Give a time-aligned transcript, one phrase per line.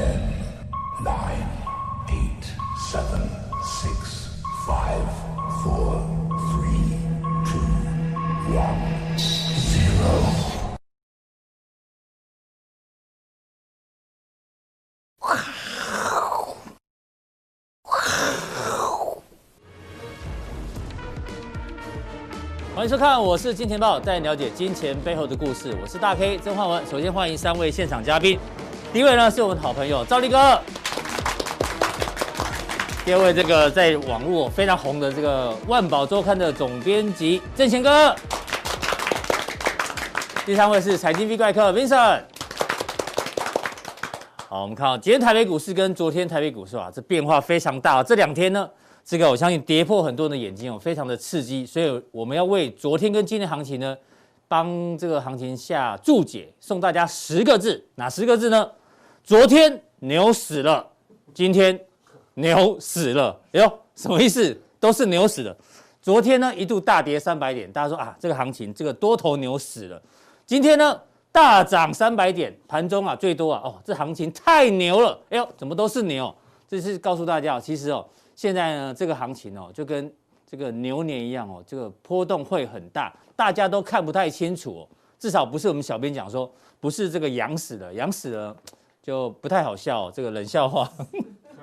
[0.00, 0.16] Ten,
[1.04, 1.46] nine,
[2.08, 2.44] eight,
[2.90, 3.20] seven,
[3.62, 5.04] six, five,
[5.62, 6.00] four,
[6.48, 6.96] three,
[7.44, 7.60] two,
[8.56, 8.80] one,
[9.58, 10.08] zero.
[22.74, 25.76] 欢迎收看，我是金钱豹，带你了解金钱背后的故事。
[25.82, 26.86] 我是大 K 曾焕文。
[26.86, 28.38] 首先欢迎三位现场嘉宾，
[28.92, 30.60] 第一位呢是我们的好朋友赵立哥，
[33.04, 38.12] 第二位这个在网络非常红的这个万宝周刊的总编辑郑贤哥，
[40.44, 42.22] 第三位是财经 V 怪客 Vincent。
[44.48, 48.02] 好，我们看到今天台北股市跟昨天台北股市啊，这变化非常大。
[48.02, 48.68] 这两天呢，
[49.04, 51.64] 这个我相信跌破很多人的眼睛哦，非常的刺激。
[51.64, 53.96] 所以我们要为昨天跟今天行情呢，
[54.48, 58.68] 帮这个行情下注解，送大家十个字，哪十个字呢？
[59.24, 60.86] 昨天牛死了，
[61.32, 61.78] 今天
[62.34, 63.38] 牛死了。
[63.52, 64.60] 哎呦，什么意思？
[64.78, 65.56] 都是牛死了。
[66.00, 70.00] 昨天呢一度大跌三百点，大家说啊，这个行情这个多头牛死了。
[70.46, 71.00] 今天呢？
[71.32, 75.16] 大涨三百点，盘中啊最多啊哦，这行情太牛了！
[75.28, 76.34] 哎呦，怎么都是牛？
[76.66, 80.12] 这是告诉大家，其实哦，现在呢这个行情哦，就跟
[80.44, 84.88] 这个牛年一样哦，这个波动会很大，大家都看不太清楚哦。
[85.20, 88.56] 至少不是我们小编讲说，不是这个羊死了，羊死了
[89.02, 90.90] 就不太好笑，这个冷笑话。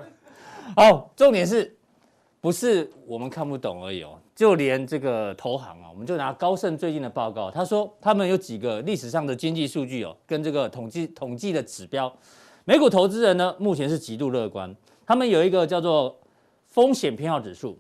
[0.75, 1.73] 好，重点是。
[2.39, 12.13] 不是我们看不懂而已哦，就连这个投行啊，我们就拿高盛最近的报告，他说他们有几个历史上的经济数据哦，跟这个统计统计的指标，
[12.63, 14.73] 美股投资人呢目前是极度乐观，
[15.05, 16.15] 他们有一个叫做
[16.67, 17.77] 风险偏好指数，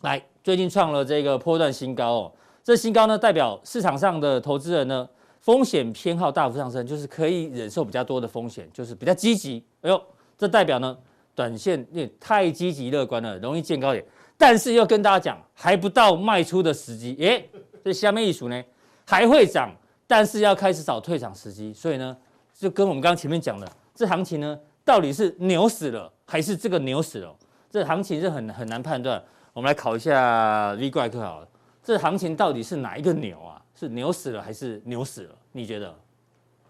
[0.00, 2.32] 来最近创了这个波段新高哦，
[2.64, 5.08] 这新高呢代表市场上的投资人呢
[5.42, 10.02] 风险偏好大幅上升，就是可以忍受比较多的风险，就是比较积极，哎呦，
[10.38, 10.96] 这代表呢。
[11.34, 14.04] 短线也太积极乐观了，容易见高点，
[14.36, 17.48] 但是又跟大家讲还不到卖出的时机，诶，
[17.82, 18.64] 这下面一数呢
[19.06, 19.74] 还会涨，
[20.06, 22.14] 但是要开始找退场时机，所以呢
[22.54, 27.34] 就跟我们刚刚前面讲的，这行情呢到底是牛死了还是这个牛死了？
[27.70, 29.20] 这行情是很很难判断。
[29.54, 31.48] 我们来考一下 V 怪客好了，
[31.82, 33.61] 这行情到底是哪一个牛啊？
[33.74, 35.34] 是牛死了还是牛死了？
[35.52, 35.94] 你觉得？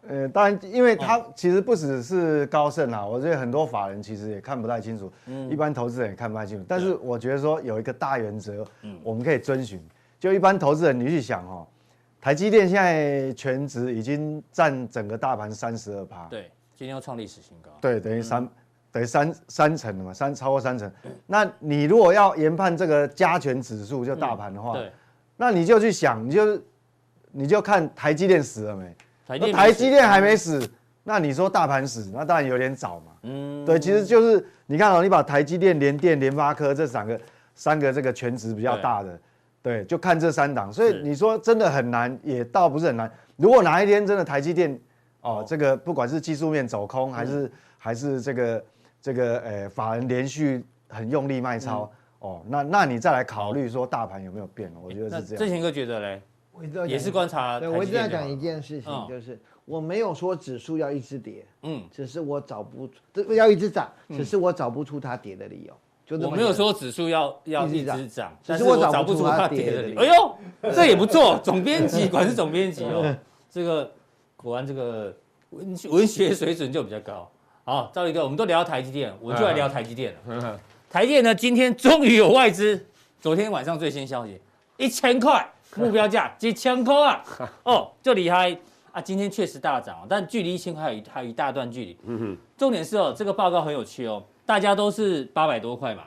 [0.09, 6.65] 呃，当然，因为它其实不只是高盛啊，我觉得很多法人其实也看不太清楚，嗯，一般投资人也看不太清楚。
[6.69, 9.81] 但是我觉得说有一个大原则，嗯，我们可以遵循。
[10.19, 11.67] 就一般投资人，你去想哦，
[12.21, 18.49] 台积电现在全值已经占整个大盘三十二趴，对，今天要创历史新高，对，等于三，
[18.91, 20.91] 等于三三成了嘛，三超过三成。
[21.27, 24.93] 那你如果要研判这个加权指数就大盘的话，对，
[25.37, 26.61] 那你就去想，你就
[27.33, 28.95] 你就看台积电死了没？
[29.53, 30.71] 台积电还没死，
[31.03, 33.13] 那你说大盘死，那当然有点早嘛。
[33.23, 37.19] 嗯，对，其实就是你看哦，你把台积电、联电、联发科这三个
[37.55, 39.19] 三个这个全值比较大的，
[39.63, 40.71] 对，就看这三档。
[40.71, 43.11] 所以你说真的很难，也倒不是很难。
[43.37, 44.79] 如果哪一天真的台积电
[45.23, 48.65] 哦，这个不管是技术面走空，还是还是这个
[49.01, 54.71] 这个呃法人连续很用力卖超哦，那那你再来考虑说大盘有没有变？
[54.83, 55.39] 我觉得是这样。
[55.39, 56.23] 正贤哥觉得嘞？
[56.87, 65.75] 也是观察，对，我一直在讲一件事情，就是我没有说指数要一直跌，嗯，只是我找不出要一直涨，只是我找不出它跌的理由。
[66.05, 70.01] 就我没有说指数要要一直涨，只是我找不出它跌的理由。
[70.01, 70.39] 哎呦，
[70.75, 73.17] 这也不错， 总编辑果然是总编辑哦，
[73.49, 73.91] 这个
[74.37, 75.17] 果然这个
[75.51, 77.31] 文文学水准就比较高。
[77.65, 80.61] 好，赵立哥，我们都聊台积电，我就来聊台积电了。
[80.91, 82.85] 台积电呢，今天终于有外资，
[83.21, 84.39] 昨天晚上最新消息，
[84.77, 85.49] 一千块。
[85.81, 87.25] 目标价几千块啊！
[87.65, 88.57] 哦，就厉害
[88.93, 89.01] 啊！
[89.01, 91.99] 今天确实大涨，但距离一千块还有还有一大段距离。
[92.05, 92.37] 嗯哼。
[92.59, 96.05] 重点是哦，这个报告很有趣哦，大家都是八百多块嘛，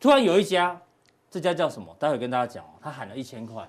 [0.00, 0.80] 突然有一家，
[1.30, 1.94] 这家叫什么？
[1.98, 3.68] 待会跟大家讲哦，他喊了一千块。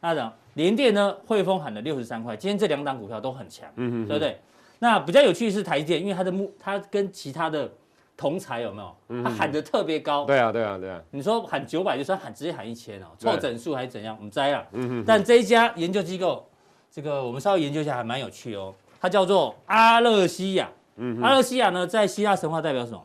[0.00, 2.34] 那讲联电呢，汇丰喊了六十三块。
[2.36, 4.40] 今天这两档股票都很强，嗯哼，对不对？
[4.78, 7.70] 那比较有趣的是台积电，因为它的目，它跟其他的。
[8.20, 9.24] 同才有没有？
[9.24, 10.26] 他喊得特别高。
[10.26, 11.00] 对啊，对啊，对啊。
[11.10, 14.14] 你说喊九百，就算喊直接喊一千哦，凑整数还是怎样？
[14.18, 14.66] 我们摘了。
[14.72, 15.04] 嗯哼。
[15.06, 16.46] 但这一家研究机构，
[16.90, 18.74] 这个我们稍微研究一下，还蛮有趣哦。
[19.00, 20.68] 它叫做阿勒西亚。
[20.96, 21.18] 嗯。
[21.22, 23.02] 阿勒西亚呢，在希腊神话代表什么？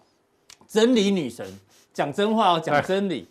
[0.67, 1.45] 真理女神，
[1.94, 3.25] 讲真话哦，讲真理。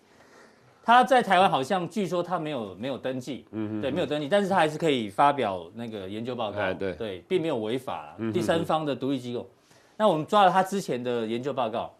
[0.82, 3.80] 他在台湾好像据说他没有没有登记，嗯哼。
[3.82, 6.72] 对，没有登记，但是他还是可以发表那个研究报告。
[6.72, 8.16] 对对，并没有违法。
[8.32, 9.46] 第三方的独立机构。
[9.96, 11.94] 那我们抓了他之前的研究报告，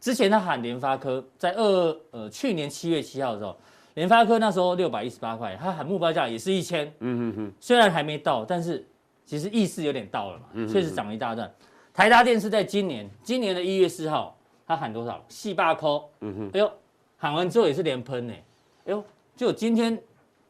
[0.00, 3.56] 之前他喊联发科在二呃去年七月七号的时候，
[3.94, 8.84] 联发科那时候六百一十八块，他喊目标价也是一千，嗯哼哼，虽然还没到，但是
[9.24, 11.50] 其实意思有点到了嘛，确实涨了一大段。
[11.94, 15.24] 台达电是在今年今年的一月四号，他喊多少？
[15.28, 15.88] 四八块。
[16.20, 16.50] 嗯哼。
[16.52, 16.72] 哎呦，
[17.16, 18.34] 喊完之后也是连喷呢。
[18.84, 19.02] 哎呦，
[19.34, 19.98] 就今天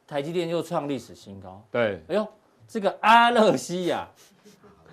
[0.06, 1.62] 台积电又创历史新高。
[1.70, 2.00] 对。
[2.08, 2.26] 哎呦，
[2.66, 4.08] 这个阿勒西亚。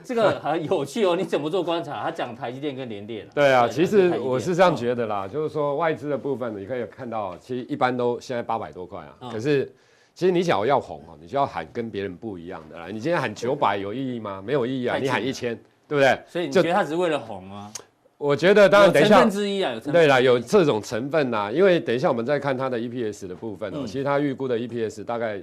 [0.04, 2.04] 这个很有趣哦，你怎么做观察？
[2.04, 3.28] 他讲台积电跟联电。
[3.34, 9.30] 对啊，其实我是这样觉得啦，就是说外资的部分，你可以看到，其实一般都现在八百多块啊。
[9.32, 9.66] 可是，
[10.14, 12.88] 其实你想要红哦，你就要喊跟别人不一样的啦。
[12.88, 14.44] 你今天喊九百有意义吗？
[14.46, 14.98] 没有意义啊。
[14.98, 15.56] 你喊一千，
[15.88, 16.20] 对不对？
[16.28, 17.72] 所以你觉得他只是为了红吗？
[18.18, 19.16] 我觉得当然，等一下。
[19.22, 19.94] 成分之一啊，有成分。
[19.94, 25.42] 对啦，有这种成分呐，因为等一下我们再看它的 EPS 的部分哦，其实它预估的 EPS 大概。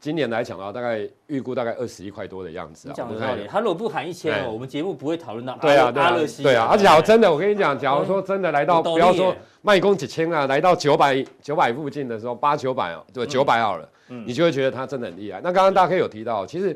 [0.00, 2.92] 今年来讲的话，大概预估大概二十一块多的样子啊。
[2.94, 6.42] 讲的道理，他如果不喊一千哦，我们节目不会讨论到对啊，阿勒西。
[6.42, 15.38] 对啊，而且真的，我跟你讲，假如说真的来到，不要说卖攻几千啊，来到九百九百附近的时候，八九百哦，对，九百好了，你就会觉得他真的很厉害。
[15.44, 16.74] 那刚刚大家可以有提到，其实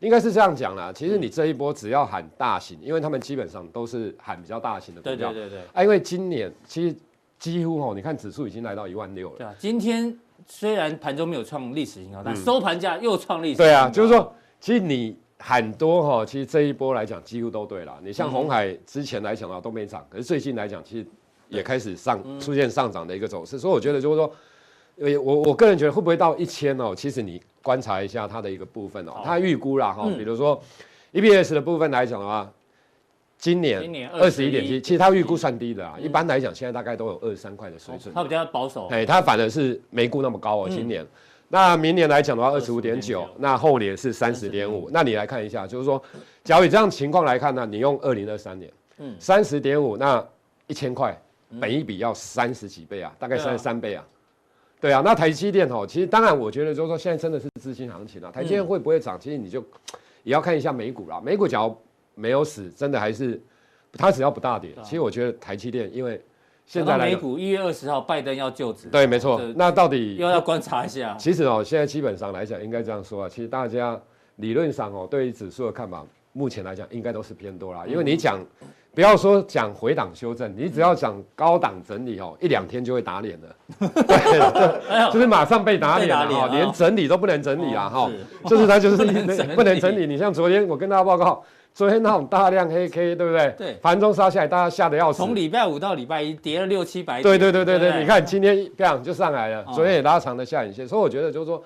[0.00, 0.92] 应该是这样讲啦。
[0.92, 5.32] 其实你这一波只要喊大型，因为他们基本上都是喊比较大型的股票。
[5.32, 5.60] 对对对对。
[5.72, 6.96] 啊，因为今年其实
[7.38, 9.36] 几乎哦，你看指数已经来到一万六了。
[9.38, 10.18] 对啊，今天。
[10.46, 13.64] 虽然盘中没有创历史新高，但收盘价又创历史新高。
[13.64, 17.98] 对啊，就是说，其实你很多哈，其实这一波来讲几乎都对了。
[18.02, 21.06] 你像红海之前来讲啊都没涨，可是最近来讲其实
[21.48, 23.58] 也开始上出现上涨的一个走势。
[23.58, 26.94] 所以我觉得就是说，我我个人觉得会不会到一千哦？
[26.94, 30.60] 其实你观察一下它的一个部分哦，它预估啦哈，比如说
[31.12, 32.50] EPS 的部分来讲的话。
[33.40, 35.96] 今年二十一点七，其实它预估算低的啊。
[35.98, 38.12] 一般来讲，现在大概都有二十三块的水准。
[38.14, 38.86] 它比较保守。
[38.88, 40.68] 哎，它反而是没估那么高哦。
[40.68, 41.04] 今年，
[41.48, 44.90] 那明年来讲的话，二十五点九，那后年是三十点五。
[44.92, 46.00] 那你来看一下，就是说，
[46.44, 50.22] 假如以这样情况来看呢，你用二零二三年，嗯，三十点五，那
[50.66, 51.18] 一千块，
[51.58, 54.04] 本一比要三十几倍啊，大概三十三倍啊。
[54.82, 58.30] 对啊，那台积电哦，其实当然，我觉得就是说，现在真的是资金行情啊。
[58.30, 59.18] 台积电会不会涨？
[59.18, 59.64] 其实你就
[60.24, 61.22] 也要看一下美股啦。
[61.24, 61.74] 美股假如。
[62.14, 63.40] 没有死，真的还是，
[63.94, 64.70] 它只要不大跌。
[64.82, 66.20] 其实我觉得台积电，因为
[66.66, 69.40] 现在美股一月二十号拜登要就职，对，没错。
[69.56, 71.16] 那到底又要观察一下。
[71.18, 73.28] 其实哦，现在基本上来讲，应该这样说啊。
[73.28, 74.00] 其实大家
[74.36, 77.84] 理论上哦，对于指数的看法，目前来讲应该都是偏多啦。
[77.88, 78.38] 因为你讲，
[78.94, 83.56] 不要说讲回档修正，你只要讲高档整理哦，一两天就会打脸的。
[84.06, 88.08] 对，就是马上被打脸了哈，连整理都不能整理啊哈。
[88.46, 88.96] 就是它就是
[89.56, 90.06] 不能整理。
[90.06, 91.42] 你像昨天我跟大家报告。
[91.72, 93.54] 昨天那种大量黑 K，对不对？
[93.56, 95.18] 对，盘中杀下来，大家吓得要死。
[95.18, 97.22] 从礼拜五到礼拜一，跌了六七百点。
[97.22, 101.62] 对对对对对，你看今天这样就上来了，昨天也拉长了下影线，所以我觉得就是说，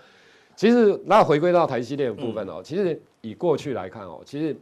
[0.55, 4.55] 其实那回归到台积电的部分哦，其实以过去来看哦，其实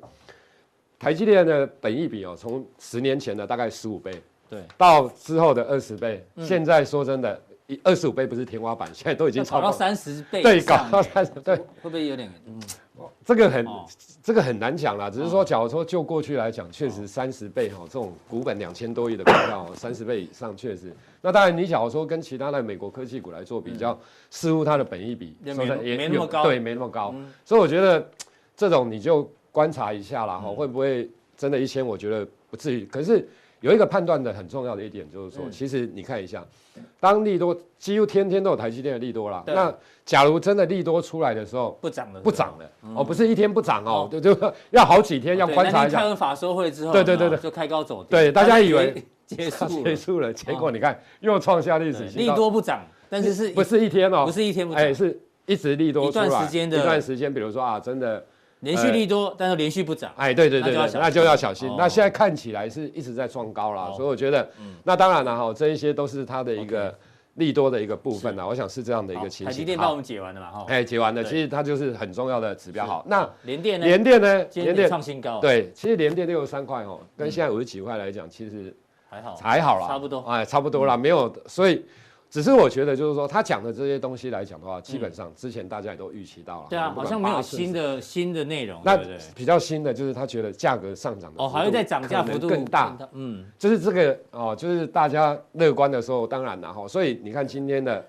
[0.98, 4.12] 台积电的本益比哦，从十年前的大概十五倍，
[4.48, 7.38] 对，到之后的二十倍，现在说真的，
[7.82, 12.60] 二十五倍不是天花板，现在都已经超到三十倍，对，搞到三十，对，会不会有点嗯？
[13.24, 13.66] 这个很，
[14.22, 15.10] 这个很难讲啦。
[15.10, 20.94] 只是说，假如说就过去来讲，确实三十倍哈，这种股本两千多亿的股票，三十倍以上确实。
[21.20, 23.98] 那当然，你假如说跟其他的美国科技股来做比较，
[24.30, 27.14] 似乎它的本益比也没那么高，对，没那么高。
[27.44, 28.08] 所以我觉得
[28.56, 31.84] 这种你就观察一下啦，哈，会不会真的一千？
[31.84, 32.84] 我觉得不至于。
[32.84, 33.28] 可是。
[33.62, 36.44] 有一个判断的很重要的一点就是说，其实你看一下，
[37.00, 39.42] 当利多几乎天天都有台积电的利多啦。
[39.46, 39.72] 那
[40.04, 46.00] 假如真的利多出来的时候，不涨了，不涨了哦，不是一天不涨哦，就 就要好几天要观察一下。
[46.00, 48.10] 开完法说会之后，对对对对，就开高走低。
[48.10, 52.32] 对，大家以为结束 结束了，结果你看又创下历史新高。
[52.32, 54.26] 利多不涨，但是是不是一天哦？
[54.26, 55.16] 不是一天不涨，哎，是
[55.46, 58.24] 一直利多出来一段时间的，一段时间，比如说啊，真的。
[58.62, 60.12] 连续利多，但是连续不涨。
[60.16, 61.68] 哎，对对对，那就要小心。
[61.76, 64.48] 那现在看起来是一直在创高啦，所以我觉得，
[64.84, 66.96] 那当然了哈，这一些都是它的一个
[67.34, 68.46] 利多的一个部分啦。
[68.46, 69.46] 我想是这样的一个情形。
[69.46, 70.50] 台积电帮我们解完了嘛？
[70.50, 72.86] 哈，哎，解完了，其实它就是很重要的指标。
[72.86, 73.86] 好，那联电呢？
[73.86, 74.44] 联电呢？
[74.54, 75.40] 联电创新高。
[75.40, 78.72] 对，其实联电六十三块哦，跟现在五十几块来讲，其实
[79.10, 80.20] 还好，还好啦，差不多。
[80.20, 81.84] 哎，差不多啦，没有，所以。
[82.32, 86.66] 只是我觉得，就是说他讲的这些东西来讲的话，基本上之前大家也都预期到了。
[86.70, 88.80] 对啊，好像没有新的新的内容。
[88.82, 88.98] 那
[89.34, 92.96] 比较新的就是他觉得价格上涨的哦，还会再涨价幅度更大。
[93.12, 96.88] 嗯，就是这个哦，就是大家乐观的时候，当然了哈。
[96.88, 98.02] 所以你看今天的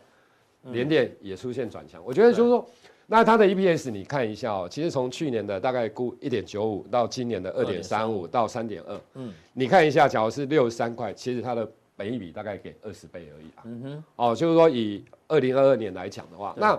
[0.72, 2.66] 联电也出现转强，我觉得就是说，
[3.08, 11.70] 那它的 EPS 你看一下哦，其实从去年的大概估一点九五到今年的二点三五到三点二，嗯，你看一下，假如是六十三块，其实它的。
[12.04, 16.78] 本益比大概给二十倍而已啊，嗯哼，哦，就是说以二零二二年来讲的话，那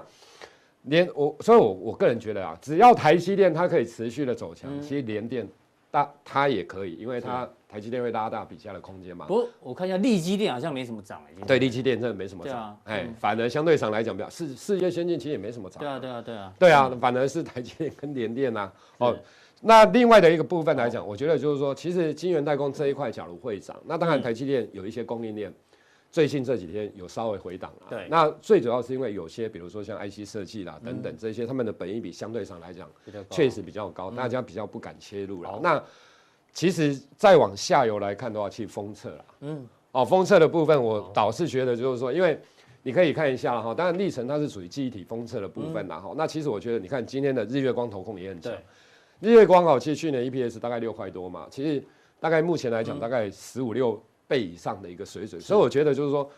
[0.82, 5.48] 联我，所以我我个人觉得啊，只要台积电它可以持续的走强，其实联电
[5.90, 9.24] 大它也可以，因为它台积电会拉大比价的空间嘛。
[9.26, 19.16] 不过我看一下力积电好像没什么涨哎，对，力积电真的没什么涨，哎，反而相对上来讲，比较世世界先进其实也没什么涨，对啊对啊对啊，对啊，反而是台积电跟联电呐，哦。
[19.64, 25.52] 那另外的一个部分来讲，我觉得就是说，其实晶圆代工这一块假如会涨，那当然台积电有一些供应链。
[26.12, 32.88] 最近这几天有稍微回档了，对，那最主要是因为有些，比如说像 IC 设计啦等等这些，他们的本益比相对上来讲，
[33.30, 35.58] 确实比较高，大家比较不敢切入了。
[35.60, 35.82] 那
[36.52, 42.38] 其实再往下游来看的话，去封测了，嗯，哦，封测的部分我倒是觉得就是说，因为
[42.84, 48.52] 你可以看一下哈，当然历程它是属于记忆体封测的部分啦哈，那其实我觉得你看今天的日月光投控也很强，
[49.20, 51.82] 日月光哦，其实去年 EPS 大概六块多嘛，其实
[52.20, 54.02] 大概目前来讲大概十五六。
[54.26, 56.28] 倍以上的一个水准，所以我觉得就是说，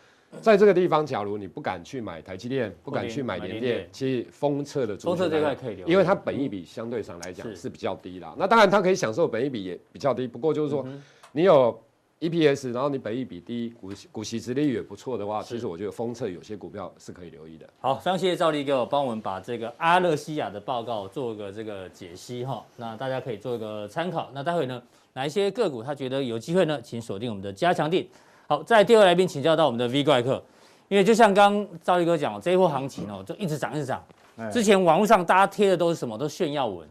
[0.41, 8.35] 在这个地方，假如你不敢去买台积电，不敢去买联电，其实封测的封测这块可以留，因为它本益比相对上来讲是比较低啦。
[8.37, 10.85] 那当然它可以享受本益比也比较低，不过就是说，
[11.31, 11.81] 你有
[12.19, 17.69] EPS，然后你本益比低，股股息殖利率也不错的话，其实我觉得封测有些股票是可以留意的。
[17.79, 24.31] 好，非常谢谢兆立哥帮我们把这个阿勒西亚的报告做个这个解析哈，那大家可以做一个参考。
[24.33, 24.81] 那待会呢？
[25.13, 26.81] 哪一些个股他觉得有机会呢？
[26.81, 28.07] 请锁定我们的加强錠。
[28.47, 30.43] 好，在第二来宾请教到我们的 V 怪客，
[30.87, 34.03] 因为就像刚赵立哥讲，这一波行情哦，就一直涨一直涨。
[34.51, 36.17] 之前网络上大家贴的都是什么？
[36.17, 36.87] 都炫耀文，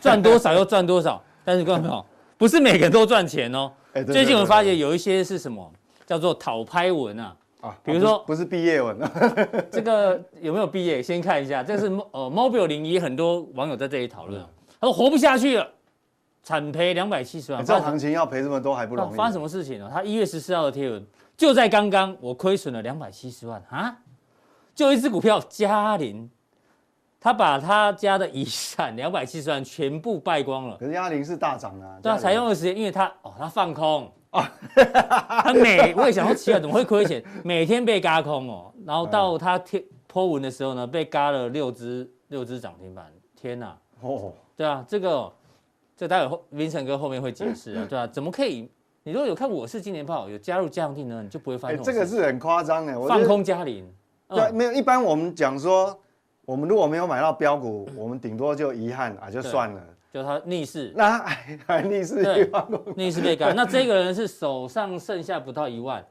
[0.00, 1.22] 赚多少又赚多少。
[1.44, 2.04] 但是各位朋友，
[2.38, 3.70] 不是每个人都赚钱哦。
[4.06, 5.70] 最近我们发现有一些是什么
[6.06, 7.36] 叫做讨拍文啊？
[7.60, 8.98] 啊，比如说不是毕业文，
[9.70, 11.02] 这个有没有毕业？
[11.02, 14.40] 先看一下，这是呃 Mobile 零一，很多网友在这里讨论，
[14.80, 15.68] 他说活不下去了。
[16.44, 19.16] 惨赔两百七十万，这行情要赔这么多还不容易。
[19.16, 19.88] 发生什么事情呢？
[19.92, 21.06] 他一月十四号的贴文，
[21.36, 23.96] 就在刚刚，我亏损了两百七十万啊！
[24.74, 26.28] 就一只股票嘉凌，
[27.22, 30.76] 他把他家的遗产两百七十万全部败光了。
[30.76, 34.50] 可是嘉玲是大涨啊，对啊，采用的时间，因为他哦，他放空啊，
[35.44, 37.22] 他每我也想说奇怪，怎么会亏钱？
[37.44, 43.78] 每天被嘎空哦，然后到他贴 po 文的时候呢，被嘎了六只六只涨停板，天哪！
[44.00, 45.32] 哦，对啊，这个。
[45.94, 48.68] 这待会 Vincent 哥后面会解释啊， 对啊，怎么可以？
[49.04, 51.80] 你如果有看我是今年炮，有加入加强錠呢，你就不会发现。
[51.80, 53.88] 这个是很夸张的，放空嘉玲。
[54.28, 54.72] 对，没有。
[54.72, 55.96] 一般我们讲说，
[56.44, 59.82] 我们如果没有买到标股，我们顶多就遗憾啊，就算了。
[60.12, 62.50] 就他逆势，那还 还逆势
[62.96, 63.56] 逆势被干。
[63.56, 66.04] 那这个人是手上剩下不到一万，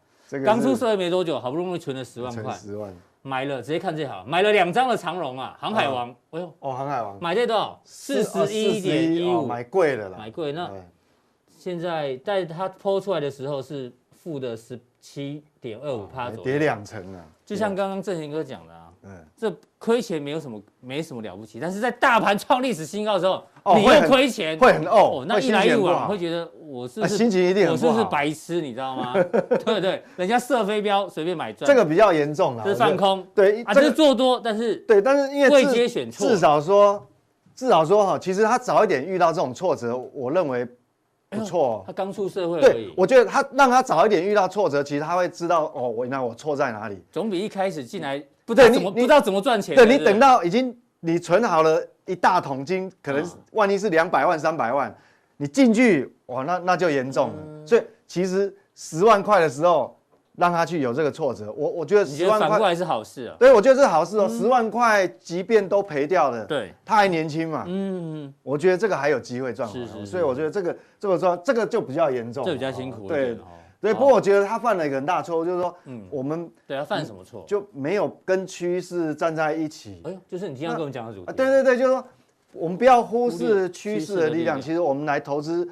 [0.43, 2.53] 刚出社会没多久，好不容易存了十万块。
[2.55, 2.91] 十万。
[3.23, 7.79] 买了，直接看这好，买了两张的长荣啊，航海王，哎呦，哦，航海王，买这多少？
[7.85, 10.51] 四十一点一五，买贵了啦，买贵。
[10.51, 10.71] 那
[11.55, 26.49] 现在在它抛出来的时候是负的十七点二五趴左右，跌两成啊，就像刚刚正贤哥讲的啊，嗯，这亏钱没有什么，没什么了不起，但是在大盘创历史新高的时候，你又亏钱，会很哦，那一来一往会觉得。
[26.71, 29.11] 我是心情一定很不好，我是不是白痴，你知道吗？
[29.65, 33.27] 对对，人家射飞镖随便买赚，这个比较严重了，是放空。
[33.35, 37.05] 对，啊，是做多，但是对，但是因为位阶选错，至少说，
[37.53, 40.65] 至少说哈，其实他早一点遇到这种挫折，我认为
[41.29, 41.83] 不错。
[41.85, 47.03] 他刚出社会，对，我觉得他让他早一点遇到挫折，其实他会知道哦，我那我错在哪里。
[47.11, 49.75] 总比一开始进来不知道怎么不知道怎么赚钱。
[49.75, 54.93] 对，你等到已经你存好了一大桶金，可能万一是两百万、三百万。
[55.37, 57.35] 你进去哇，那那就严重了。
[57.43, 59.97] 嗯、所以其实十万块的时候，
[60.37, 63.35] 让他去有这个挫折，我我觉得十万块反过来是好事啊。
[63.39, 64.29] 对，我觉得是好事哦。
[64.29, 67.63] 十、嗯、万块即便都赔掉了，对，他还年轻嘛。
[67.67, 69.85] 嗯，我觉得这个还有机会赚回来。
[69.87, 73.07] 是是是，所以我觉得这个这个说这个就比较严重，这比较辛苦。
[73.07, 73.35] 对
[73.81, 77.43] 对，不过我觉得他犯了一个很大错误，就是说，嗯，我们对他犯什么错？
[77.47, 80.01] 就没有跟趋势站在一起。
[80.05, 81.33] 哎呦，就是你经常跟我们讲的主题。
[81.33, 82.05] 对对对，就是说。
[82.53, 84.61] 我们不要忽视趋势的力量。
[84.61, 85.65] 其实我们来投资，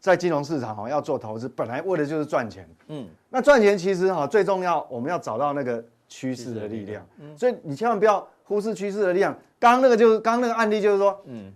[0.00, 2.68] 在金融市场哈，要做投资，本来为的就是赚钱。
[2.88, 7.06] 嗯，那赚钱其实哈最重要，我们要找到那个趋势的力量。
[7.20, 9.32] 嗯，所以你千万不要忽视趋势的力量。
[9.60, 11.52] 刚刚那个就是刚刚那个案例就是说，嗯，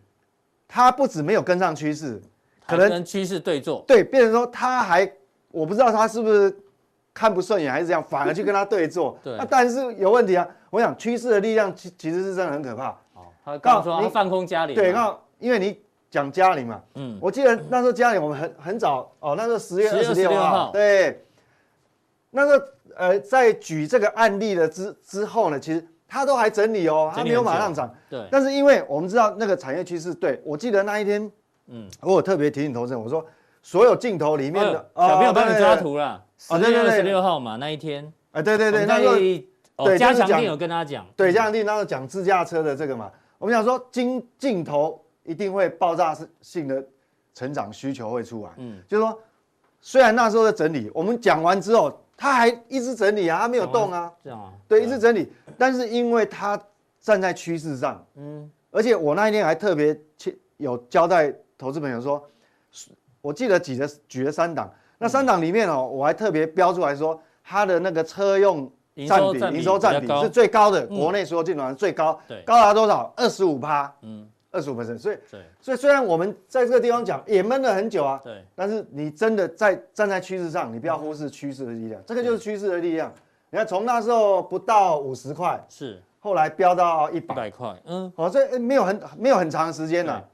[0.68, 2.22] 他不止没有跟上趋势，
[2.64, 3.82] 可能跟趋势对坐。
[3.88, 5.04] 对，变成说他还
[5.50, 6.54] 我不知道他是不是
[7.12, 9.18] 看不顺眼还是这样，反而去跟他对坐。
[9.24, 10.46] 对，那但是有问题啊。
[10.70, 12.90] 我想趋势的力量其其实是真的很可怕。
[13.14, 15.76] 哦他告诉你放空嘉里，对，刚因为你
[16.08, 21.24] 讲嘉里嘛，嗯，我记得那时候嘉里我们很很早哦，那时候十月二十六号，对，
[22.30, 31.32] 那个呃，在举这个案例的之之后呢，其实他都还整理哦，他没有马上涨，对，但是因为我们知道那个产业趋势，对，我记得那一天，
[31.66, 33.26] 嗯，我有特别提醒投资人，我说
[33.62, 39.16] 所有镜头里面的小朋友帮你抓图了，十月二十六号嘛那一天，哎，对对对，那个
[39.84, 43.10] 对加强定有跟他讲，对加强定那时候讲自驾车的这个嘛。
[43.38, 46.84] 我们想说，镜镜头一定会爆炸性的
[47.34, 48.50] 成长需求会出来。
[48.58, 49.18] 嗯，就是说，
[49.80, 54.12] 虽然那时候在整理，我们讲完之后，他还一直整理啊，他没有动啊。
[54.22, 54.52] 这样啊？
[54.68, 55.32] 对，一直整理。
[55.56, 56.60] 但是因为他
[57.00, 59.98] 站在趋势上，嗯，而且我那一天还特别
[60.58, 62.22] 有交代投资朋友说，
[63.20, 68.70] 我记得举了举了三档，那三档里面哦，我还特别标出来说，它的那个车用
[69.08, 73.12] 占比、营收占比是最高的，国内所有进口最高，高达多少？
[73.16, 74.98] 二十五趴，嗯，二十五 percent。
[74.98, 75.16] 所以，
[75.60, 83.12] 所以虽然我们在这个地方讲也闷了很久啊，对，但是你真的在站在趋势上，你不要忽视趋势的力量，这个就是趋势的力量。
[83.50, 90.24] 你看，从那时候不到五十块，是，后来飙到一百块，嗯，好，这没有很没有很长时间了，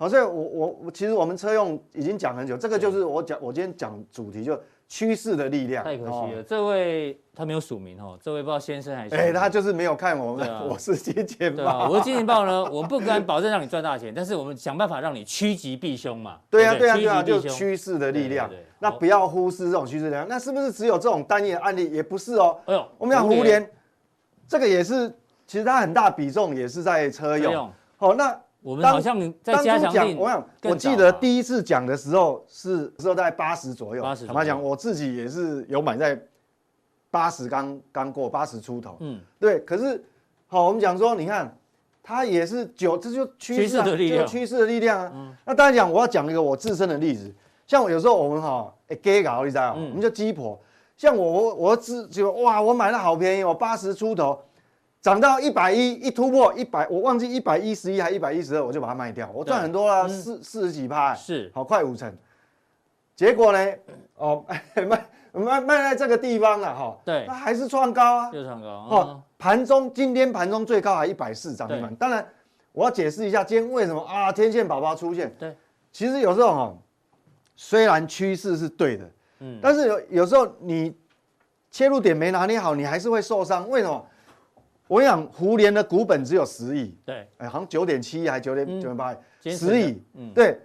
[0.00, 5.84] 好，所以我我我其实我们车用已经讲很久，这个就是我讲我今天讲主题就趋势的力量。
[5.84, 16.38] 太可惜了，这位他没有署名哦，这位不知道先生还是哎，他就是没有看我们， 我是金钱豹，我是金钱豹呢，我们不敢保证让你赚大钱，但是我们想办法让你趋吉避凶嘛。
[16.48, 18.50] 对呀对呀对呀，就趋势的力量。
[18.78, 21.90] 那不要忽视这种趋势力量，那是不是只有这种单一的案例？
[21.90, 22.58] 也不是哦。
[22.64, 23.70] 哎呦，我们讲胡联，
[24.48, 25.10] 这个也是，
[25.46, 27.70] 其实它很大比重也是在车用。
[27.98, 30.16] 好，那我们好像在加强定。
[30.18, 34.02] 我想，我记得第一次讲的时候是时候在八十左右。
[34.02, 34.26] 八十。
[34.26, 36.20] 坦白讲，我自己也是有买在
[37.10, 38.96] 八十刚刚过八十出头。
[39.00, 39.58] 嗯，对。
[39.60, 40.04] 可是，
[40.46, 41.56] 好，我们讲说，你看，
[42.02, 45.12] 它也是九，这就趋势的力量，趋势的力量啊。
[45.14, 45.34] 嗯。
[45.46, 47.32] 那当然讲，我要讲一个我自身的例子。
[47.66, 50.60] 像有时候我们哈，哎，给搞你知道，我们叫鸡婆。
[50.96, 54.38] 像我我我只就哇，我买的好便宜，我八十出头，
[55.02, 62.12] 涨到一百一，一突破一百，我忘记一百一十一还一百一十二，我就把它卖掉，我赚很多了，四四十几趴，是好快五成。
[63.16, 63.72] 结果呢，
[64.16, 64.44] 哦，
[64.76, 69.22] 卖卖卖在这个地方了哈，对，它还是创高啊，又创高哦。
[69.38, 71.94] 盘中今天盘中最高还一百四涨停板。
[71.96, 72.26] 当然，
[72.72, 75.34] 我要解释一下今天为什么啊，天线宝宝出现。
[75.38, 75.56] 对，
[75.92, 76.74] 其实有时候哈。
[77.62, 80.96] 虽然趋势是对的，嗯，但是有有时候你
[81.70, 83.68] 切入点没拿捏好，你还是会受伤。
[83.68, 84.06] 为什么？
[84.90, 90.60] 我想胡联的股本只有十亿，对，哎，好像九点七亿还九点九点八亿，十亿，嗯，对，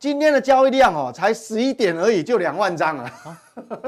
[0.00, 3.40] 今天的交易量哦，才十一点而已，就两万张啊，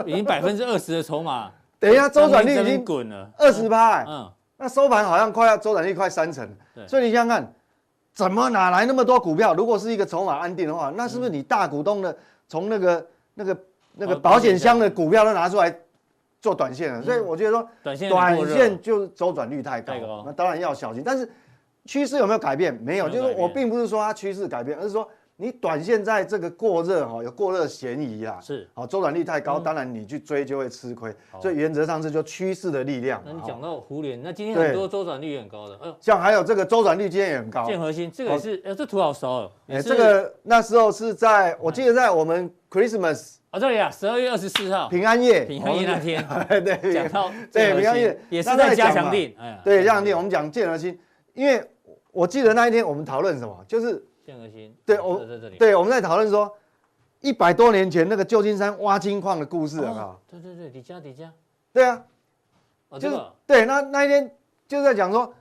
[0.06, 1.50] 已经百分之二十的筹码。
[1.80, 3.28] 等一下，周转率已经滚了。
[3.36, 7.52] 二十八，嗯，那收盘好像快要周转率快三成，对，所以你想想看，
[8.14, 9.54] 怎么哪来那么多股票？
[9.54, 12.16] 如果是一个筹码安定的话，那是不是你大股东的？
[12.46, 13.58] 从那个那个
[13.96, 15.76] 那个保险箱的股票都拿出来
[16.44, 21.02] 做短线了，所以我觉得说短线短线就是周转率太高，那当然要小心。
[21.02, 21.26] 但是
[21.86, 22.78] 趋势有没有改变？
[22.84, 28.38] 没有，就是我并不是说它趋势改变，而是说你短线在这个过热哈，有过热嫌疑啦。
[28.42, 31.10] 是，好，周转率太高，当然你去追就会吃亏。
[31.40, 33.22] 所以原则上是就趋势的力量。
[33.24, 37.64] 那你讲到胡联，那今天很多周转率也很高的，像还有这个周转率今天也很高。
[37.64, 39.52] 建核心这个也是，哎，这图好熟哦。
[39.68, 44.88] 哎，这个那时候是在我记得在我们 Christmas 啊，对呀，十二月二十四号。
[44.88, 48.18] 平安夜，平安夜那天，对， 讲到对平安夜。
[48.28, 50.98] 也是在加强定，哎呀，对加强定，我们讲建和心，
[51.34, 51.64] 因为
[52.10, 54.04] 我记得那一天我们讨论什么，就是。
[54.26, 55.24] 建和心，对，我
[55.56, 56.52] 对，我们在讨论说，
[57.20, 61.30] 一百多年前那个旧金山挖金矿的故事啊，对对对，底下底下，
[61.72, 62.02] 对啊，
[62.98, 64.28] 就是对，那那一天
[64.66, 65.32] 就是在讲说，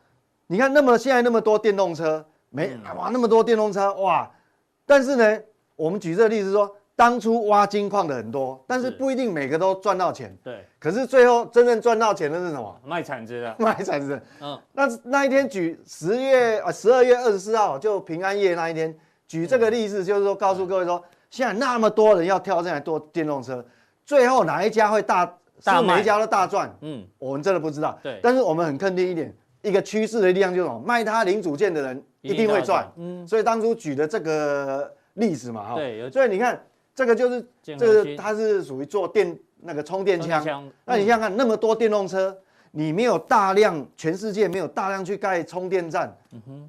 [0.46, 4.30] 你看那么现在那么多电动车，没哇那么多电动车哇，
[4.86, 5.40] 但是呢，
[5.76, 6.76] 我们举这个例子说。
[6.96, 10.36] 当初挖金矿的很多，但是不一定每个都赚到钱。
[10.44, 12.80] 对，可是最后真正赚到钱的是什么？
[12.86, 13.56] 卖铲子的。
[13.58, 14.22] 卖铲子。
[14.40, 18.96] 嗯，那那一天举十月啊，十二月二十四号就平安夜那一天
[19.28, 23.66] 举这个例子，就是说告诉各位说，现在那么多人要跳进来做电动车，
[24.06, 25.26] 最后哪一家会大？
[25.60, 26.72] 是每一家都大赚？
[26.82, 27.98] 嗯，我们真的不知道。
[28.04, 30.80] 对，但是我们很肯定一点，一个趋势的力量就是什么？
[30.86, 32.88] 卖它零组件的人一定会赚。
[32.98, 35.76] 嗯，所以当初举的这个例子嘛，哈。
[35.76, 36.62] 对，所以你看。
[36.96, 40.72] 这个就是这个，它是属于做电那个充电枪。
[40.86, 42.38] 那你想想看，那么多电动车，
[42.72, 46.16] 你没有大量，全世界没有大量去盖充电站，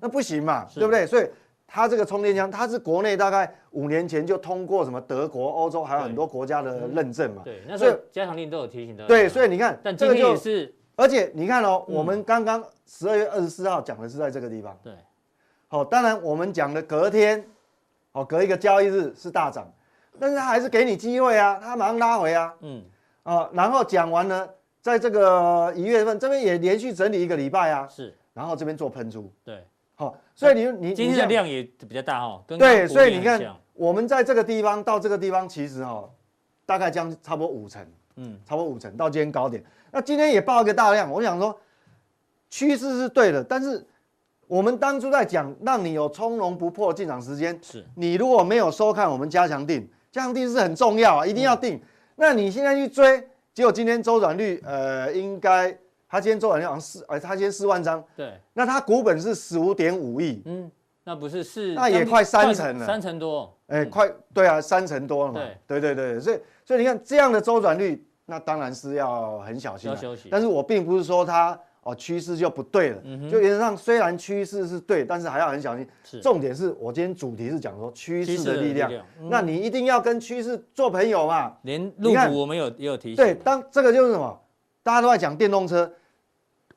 [0.00, 1.06] 那不行嘛，对不对？
[1.06, 1.26] 所以
[1.66, 7.42] 它这个充电枪，它是国内大概五年前就通过什么德国、欧洲还有很多国家的认证嘛。
[7.44, 9.06] 对，那所以加强令都有提醒的。
[9.06, 14.78] 对，所以你看，但这个也是，而且你看哦，我们刚刚十二月二十四号讲的是在这个地方。
[14.82, 14.92] 对，
[15.68, 17.44] 好，当然我们讲的隔天，
[18.12, 19.70] 哦，隔一个交易日是大涨。
[20.18, 22.82] 但是他还是给你机会啊，他马上拉回啊，嗯，
[23.22, 24.48] 啊，然后讲完了，
[24.80, 33.40] 在这个一月份这边也连续整理一个礼拜啊，是，然后这边做喷出，对，好，所以你你今天的量也比较大哈，对，所以你看
[33.72, 36.08] 我们在这个地方到这个地方其实哈，
[36.64, 37.84] 大概将差不多五成，
[38.16, 41.58] 嗯，差不多五成到今天高点，那今天也爆一个大量，我想说
[42.50, 43.84] 趋势是对的，但是。
[44.46, 47.58] 我们当初在讲，让你有从容不迫进场时间。
[47.62, 49.82] 是，你如果没有收看我们加强錠，
[50.14, 51.74] 加强錠是很重要啊，一定要定。
[51.74, 51.80] 嗯、
[52.14, 53.20] 那你现在去追，
[53.52, 55.76] 结果今天周转率，呃，应该
[56.08, 58.02] 他今天周转率好像四，呃，他今天四万张。
[58.14, 58.32] 对。
[58.52, 60.40] 那他股本是十五点五亿。
[60.44, 60.70] 嗯。
[61.02, 70.28] 那不是是那也快三成了，三成多，哎、欸，快对啊，三成多了嘛，对对对对，所以所以你看这样的周转率，那当然是要很小心，要休息。
[70.30, 75.86] 但是我并不是说它哦趋势就不对了，嗯、就原则上虽然趋势是对，但是还要很小心。
[76.02, 81.52] 是重点是我今天主题是讲说趋势的力量，力量嗯、那你一定要跟趋势做朋友嘛。
[81.62, 84.40] 连路股我们有也有提醒，对，当这个就是什么，
[84.82, 85.90] 大家都在讲电动车，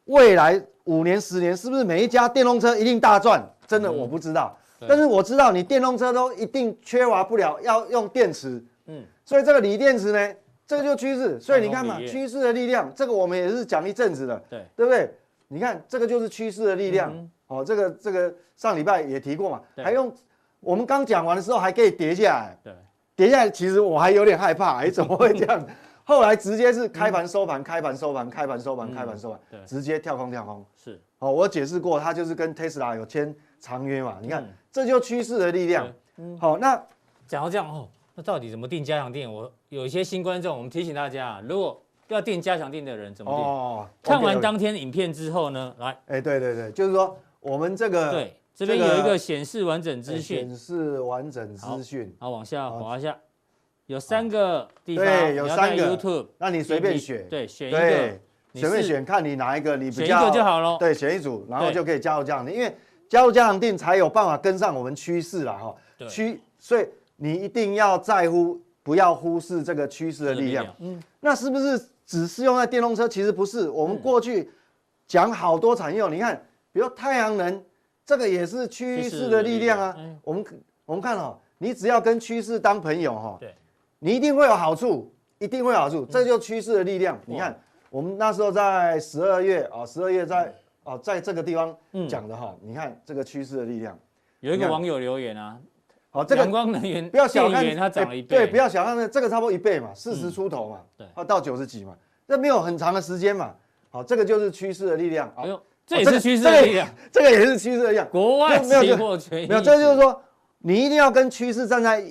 [0.05, 3.41] 未来五年十年是不是每一家电动车一定大赚？
[3.65, 8.63] 真的我不知道，嗯、但是我知道你电动车都一定缺乏不了，要用电池。
[8.85, 10.33] 嗯，所以这个锂电池呢，
[10.67, 11.39] 这个就趋势。
[11.39, 15.11] 所以你看嘛，趋势的力量，这个我们也是讲一阵子的，对对不对？
[15.47, 17.11] 你看这个就是趋势的力量。
[17.11, 20.13] 嗯、哦，这个这个上礼拜也提过嘛，对还用
[20.59, 22.57] 我们刚讲完的时候还可以跌下来。
[22.63, 22.73] 对，
[23.15, 25.65] 跌下来其实我还有点害怕，哎，怎么会这样？
[26.03, 30.65] 后来直接是开盘收盘，开盘收盘，开盘收盘，开盘收盘，直接跳空跳空。
[30.75, 33.35] 是，哦，我解释过，它就是跟 Tesla 有签。
[33.59, 35.91] 长约嘛，你看，嗯、这就趋势的力量。
[36.17, 36.79] 嗯，好，那
[37.27, 39.29] 讲到这样哦，那到底怎么定加强錠？
[39.29, 43.39] 我有一些新观众，我们提醒大家，如果要定加强錠的人怎么定？
[43.45, 53.15] 哦，看完当天影片之后呢，来，哎，对对对，就是说我们这个对这边有一个显示完整资讯，显示完整资讯，好，往下滑一下，
[53.85, 58.19] 有三个地方，对，有三个 YouTube，那你随便选，对，选一个，
[58.55, 62.75] 随便选，看你哪一个你比较，选一个就好了，对，选一组，然后就可以加入这样的，因为。
[63.09, 65.73] 加入加强錠才有办法跟上我们趋势了哈，
[66.09, 66.85] 趋，所以
[67.17, 70.65] 你一定要在乎，不要忽视这个趋势的力量。
[70.79, 73.07] 嗯，那是不是只适用在电动车？
[73.07, 74.49] 其实不是，我们过去
[75.05, 77.63] 讲好多产业，你看，比如太阳能，
[78.05, 79.95] 这个也是趋势的力量啊。
[80.23, 80.45] 我们
[80.85, 83.53] 我们看哦，你只要跟趋势当朋友哈，对，
[83.99, 87.19] 你一定会有好处，一定会有好处，这就趋势的力量。
[87.25, 90.53] 你看，我们那时候在十二月啊，十二月在。
[90.89, 91.75] 哦，在这个地方
[92.07, 93.99] 讲的哈，你看这个趋势的力量。
[94.39, 95.59] 有一个网友留言啊，
[96.09, 101.95] 好，这个阳光能源不要小看它涨了一倍，对，不要小看那这个差不多一倍嘛，四十出头嘛，对，到九十几嘛，
[102.27, 103.53] 这没有很长的时间嘛，
[103.89, 105.31] 好，这个就是趋势的力量。
[105.35, 108.07] 哎呦，这也是趋势的力量， 这个也是趋势的力量。
[108.09, 110.21] 国外期货权益，没有，这就是说
[110.59, 112.03] 你一定要跟趋势站在。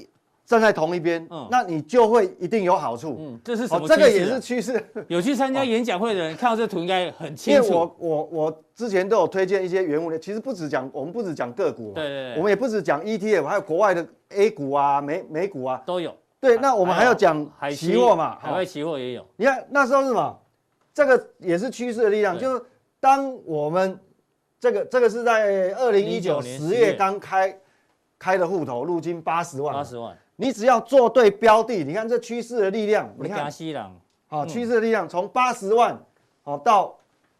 [0.46, 3.16] 站在同一边，嗯，那你就会一定有好处。
[3.18, 3.86] 嗯，这是什么？
[3.88, 4.82] 这个也是趋势。
[5.08, 7.64] 有去参加演讲会的人看到这图应该很清楚。
[7.64, 16.14] 因为我我我之前都有推荐一些原物料，其实不止讲，我们不止讲个股，对对，我们也不止讲 ETF，还有国外的 A 股啊、美美股啊都有。
[16.38, 19.26] 对，那我们还要讲期货嘛，海外期货也有。
[19.34, 20.38] 你看那时候是什么？
[20.94, 22.62] 这个也是趋势的力量，就是
[23.00, 23.98] 当我们
[24.60, 27.58] 这个这个是在二零一九十月刚开
[28.16, 30.16] 开的户头，入金八十万，八十万。
[30.36, 33.50] 你只要做对标的，你看这趋势的力量，你看，
[34.28, 35.98] 好，趋势的力量从八十万，
[36.42, 36.94] 好到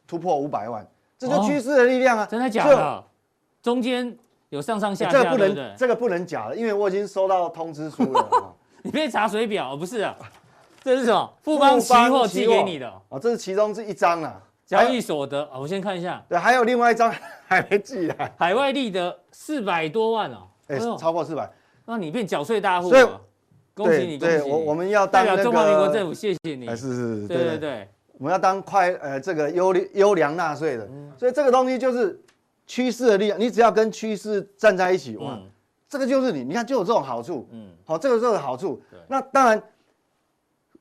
[0.07, 0.87] 突破五百万，
[1.19, 2.27] 这就趋势的力量啊！
[2.31, 3.05] 真的假的？
[3.63, 4.17] 中间
[4.49, 8.55] 有上上下下，这个不能，这个不能假的，因为我已经收到通知书了。
[8.83, 10.17] 你别查水表，不是啊，
[10.83, 11.33] 这是什么？
[11.43, 12.91] 富邦期货寄给你的。
[13.09, 17.13] 哦，这是其中这一张啊，交易所得，我先看一下，对，还有另外一张
[17.47, 21.51] 还没寄来，海外利得四百多万哦，哎，超过四百。
[21.87, 23.21] 那你变缴税大户了，
[23.73, 24.19] 恭喜你！
[24.19, 26.67] 对，我我们要代表中华民国政府，谢谢你。
[26.71, 32.21] 是是是，对对对，我们要当快呃这个优优良纳税的，所以这个东西就是
[32.67, 33.39] 趋势的力量。
[33.39, 35.39] 你只要跟趋势站在一起，哇，
[35.89, 37.47] 这个就是你，你看就有这种好处。
[37.53, 38.83] 嗯，好，这个这个好处。
[39.07, 39.63] 那当然，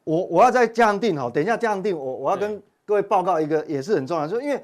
[0.05, 4.59] 我我要再加强錠哈，等一下加强錠，我我要跟各位报告一个也是很重要，就因为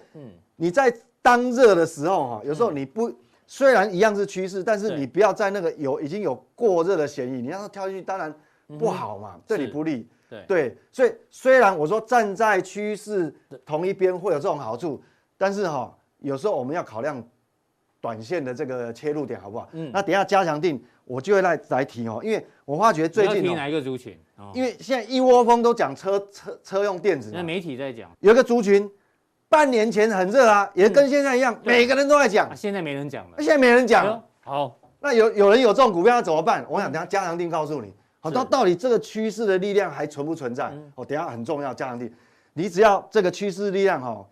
[0.55, 3.13] 你在当热的时候哈，有时候你不。
[3.51, 8.33] 虽然一样是趋势，但是你不要在那个有已经有过热的嫌疑，你要跳进去当然
[8.79, 10.07] 不好嘛，对你不利。
[10.29, 13.35] 对对，所以虽然我说站在趋势
[13.65, 15.03] 同一边会有这种好处，
[15.37, 17.21] 但是哈，有时候我们要考量
[17.99, 19.67] 短线的这个切入点，好不好？
[19.73, 19.91] 嗯。
[19.91, 23.43] 那等下加强定，我就会来来提哦，因为我发觉最近。
[23.43, 24.17] 提哪一个族群？
[24.53, 27.31] 因为现在一窝蜂都讲车车车用电子。
[27.33, 28.09] 那媒体在讲。
[28.21, 28.89] 有一个族群。
[29.51, 32.55] 半年前很热啊，也跟现在一样，每个人都在讲。
[32.55, 33.35] 现在没人讲了。
[33.39, 34.23] 现在没人讲。
[34.39, 36.65] 好，那有有人有这种股票要怎么办？
[36.69, 37.93] 我想等下加强定告诉你。
[38.21, 40.71] 好，到到底这个趋势的力量还存不存在？
[40.95, 42.09] 哦，等下很重要，加强定，
[42.53, 44.25] 你只要这个趋势力量哈，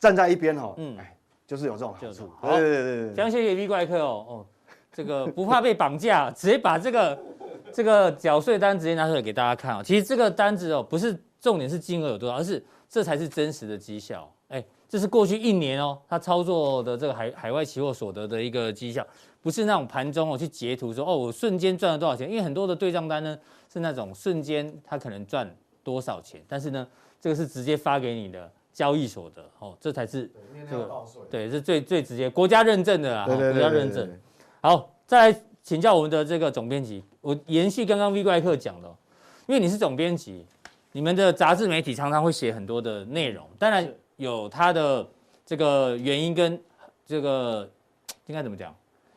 [0.00, 1.14] 站在一边哈，嗯，哎，
[1.46, 2.30] 就是有这种好处。
[2.40, 4.46] 对对对对，非常谢谢 V 怪客哦哦，
[4.90, 7.18] 这个不怕被绑架， 直接把这个
[7.70, 9.82] 这个缴税单直接拿出来给大家看哦。
[9.84, 14.32] 其实这个单子哦，不是重点是金额有多少，而是这才是真实的绩效。
[14.86, 19.06] 哎，这是过去一年哦，他操作的这个海海外期货所得的一个绩效，
[19.42, 23.38] 不是那种盘中哦去截图说哦，我瞬间赚了多少钱，因为很多的对账单呢
[23.72, 25.48] 是那种瞬间他可能赚
[25.82, 26.86] 多少钱，但是呢
[27.20, 30.30] 这个是直接发给你的交易所得哦，这才是
[30.70, 30.90] 这个
[31.30, 34.08] 对，是最最直接国家认证的啊，国家认证。
[34.60, 38.88] 好，再来请教我们的这个总编辑，我延续刚刚 V 怪客讲的，
[39.46, 40.44] 因为你是总编辑，
[40.92, 45.08] 你们的杂志媒体常常会写很多的内容，当然有它的
[45.44, 46.60] 这个原因跟
[47.06, 47.68] 这个
[48.26, 48.74] 应该怎么讲，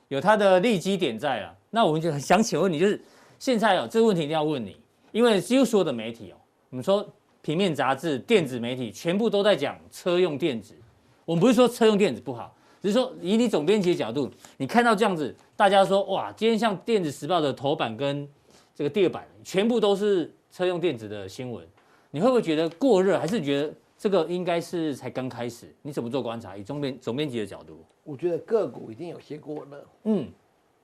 [0.07, 1.55] 有它的利基点在啊。
[1.69, 3.01] 那我们就很想请问你，就是
[3.37, 4.77] 现在哦，这个问题一定要问你，
[5.11, 6.37] 因为几乎所有的媒体哦，
[6.69, 7.07] 我们说。
[7.41, 10.75] 平面杂志、电子媒体全部都在讲车用电子。
[11.23, 18.27] 我们不是说车用电子不好，只是说以你总编辑的角度，你看到这样子，大家说哇，今天像《电子时报》的头版跟
[18.75, 21.65] 这个第二版，全部都是车用电子的新闻，
[22.11, 25.67] 你会不会觉得过热，还是觉得这个应该是才刚开始？
[25.81, 26.55] 你怎么做观察？
[26.55, 29.85] 以总编总编辑的角度，我觉得个股一定有些过热。
[30.05, 30.25] 嗯。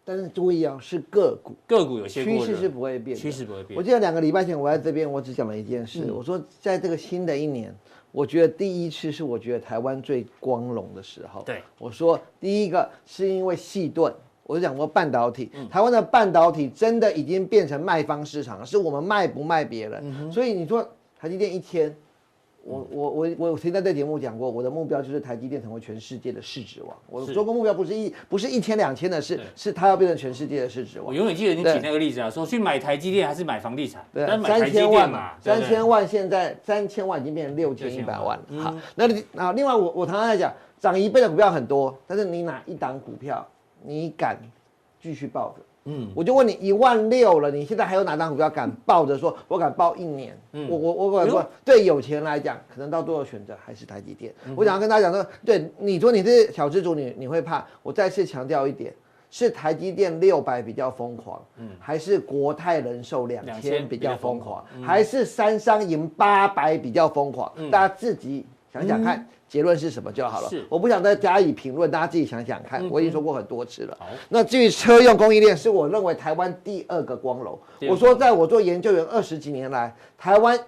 [0.08, 3.76] 但是注意啊，是个股，个股有些趋势是不会变，趋势不会变。
[3.76, 7.74] 我记得两个礼拜前我在这边，我只讲了一件事，嗯、我说在这个新的一年，
[8.12, 11.42] 我觉得第一次是我觉得台湾最光荣的时候。
[11.42, 20.04] 对，我说第一个是因为细盾，我就讲过半导体，嗯、台湾的半导体真的已经变成卖方市场了，是我们卖不卖别人。
[20.04, 21.96] 嗯、所以你说台积电一天。
[22.66, 26.98] 我我我我曾经在这节目讲过，我的目标就是台积电成为全世界的市值王。
[27.08, 31.08] 我说过目标不是一不是一千两千的事，是它要变成全世界的市值王。
[31.10, 34.04] 我永远记得你举那个例子啊，说去买台积电还是买房地产？
[34.12, 38.64] 对，三千万嘛，三千万现在三千万已经变成六千一百万了。
[38.64, 39.08] 好，那
[39.40, 43.48] 啊另外我我常常在讲，涨一倍的股票很多，但是你哪一档股票
[43.84, 44.40] 你敢
[45.00, 45.62] 继续抱着？
[45.88, 50.36] 嗯，我就问你一万六了，你现在还有哪档股票敢抱着说，我敢抱一年？
[50.54, 54.34] 嗯，我我我敢说，对有钱人来讲，可能到最后选择还是台积电。
[54.46, 57.64] 嗯、我想要跟大家讲说，对你说你是小资主，你你会怕？
[57.84, 58.92] 我再次强调一点，
[59.30, 67.52] 是台积电六百比较疯狂，嗯，还是国泰人寿两千比较疯狂，嗯、还是三商银八百比较疯狂？
[67.58, 68.44] 嗯、大家自己
[68.74, 69.28] 想想看。
[69.56, 70.50] 嗯结论是什么就好了。
[70.50, 72.86] 是，我不想再加以评论，大家自己想想看。
[72.86, 73.96] 嗯、我已经说过很多次了。
[73.98, 77.58] 好，那至于车用供应链，是我认为台湾第二个光荣。
[77.88, 80.60] 我说，在我做研究员二十几年来，台湾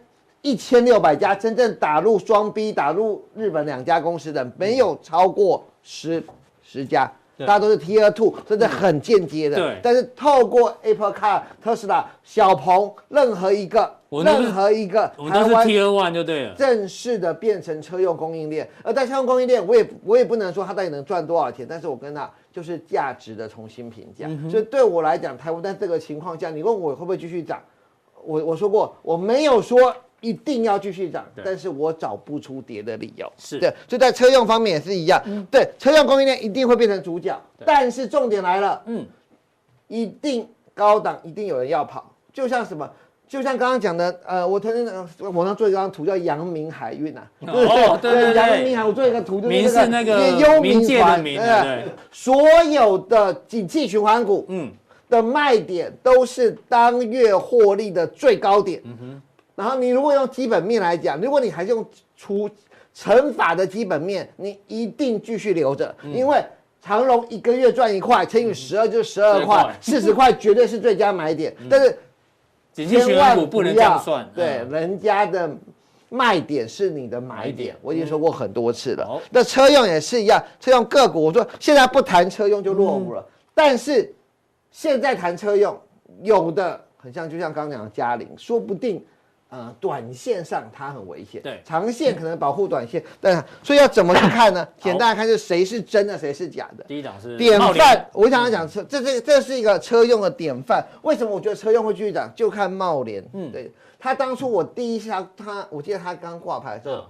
[0.42, 6.24] 一千六百家真正打入双 B、打入日本两家公司的，没有超过十
[6.64, 7.12] 十家。
[7.40, 9.58] 大家都是 Tier Two，真的很间接的。
[9.58, 9.80] 对。
[9.84, 16.56] 但是透过 Apple Car、特斯拉、小鹏，任何一个，任何一个，我们都是 Tier One 就对了。
[16.56, 24.30] 正式的变成车用供应链，而在车用供应链，我也我也不能说它到底能赚多少钱，但是我跟他就是价值的重新评价。
[24.50, 27.62] 所以对我来讲，台湾在这个情况下，你问我会不会继续涨？
[28.24, 29.96] 我我说过，我没有说。
[30.20, 33.32] 一定要继续涨，但是我找不出跌的理由。
[33.38, 35.22] 是对，就在车用方面也是一样。
[35.28, 39.06] 嗯、对，车用供应链一定会变成主角，但是重点来了，嗯，
[39.88, 42.12] 一定高档，一定有人要跑。
[42.34, 42.90] 就像什么，
[43.28, 47.28] 就像刚刚讲的，呃，我曾经网上做一张图叫阳明海运啊，
[48.02, 51.86] 对对对，阳明海，我做一个图就是那个幽冥船，对，对。
[52.12, 54.72] 所有的景气循环股，嗯，
[55.10, 59.22] 的卖点都是当月获利的最高点，嗯哼。
[59.56, 61.86] 然后你如果用基本面来讲，如果你还是用
[62.16, 62.50] 除
[62.94, 66.42] 乘法的基本面，你一定继续留着，嗯、因为
[66.82, 71.54] 长荣一个月赚一块，乘以十二就是十二块，四十块绝对是最佳买点。
[71.60, 71.98] 嗯、但是
[72.86, 75.50] 千万不能这样算，对，嗯、人家的
[76.10, 79.08] 卖点是你的买点，我已经说过很多次了。
[79.10, 84.14] 嗯、那车用也是一样，车用个股，我说现在不谈车用就落伍了，嗯、但是
[84.72, 85.80] 现在谈车用，
[86.22, 89.04] 有的很像，就像刚刚讲的嘉陵，说不定。
[89.50, 94.68] 呃，短线上它很危险，对，长线可能保护短线，但，所以要怎么去看呢？
[94.78, 96.84] 简单来看，是谁是真的，谁是假的。
[96.84, 100.86] 第一档是典范，我想要讲车，这这这是一个车用的典范。
[101.02, 102.30] 为什么我觉得车用会继续涨？
[102.36, 107.06] 就看茂联，嗯，对，他当初我第一下他，我记得他刚挂牌的时候，